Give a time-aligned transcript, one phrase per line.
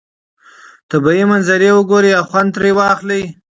[0.91, 3.23] طبیعي منظرې وګورئ او خوند ترې واخلئ.